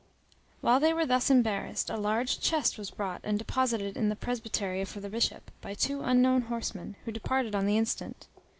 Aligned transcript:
While 0.61 0.79
they 0.79 0.93
were 0.95 1.05
thus 1.05 1.29
embarrassed, 1.29 1.87
a 1.91 1.95
large 1.95 2.39
chest 2.39 2.75
was 2.75 2.89
brought 2.89 3.21
and 3.23 3.37
deposited 3.37 3.95
in 3.95 4.09
the 4.09 4.15
presbytery 4.15 4.83
for 4.83 4.99
the 4.99 5.09
Bishop, 5.09 5.51
by 5.61 5.75
two 5.75 6.01
unknown 6.01 6.41
horsemen, 6.49 6.95
who 7.05 7.11
departed 7.11 7.53
on 7.53 7.67
the 7.67 7.77
instant. 7.77 8.25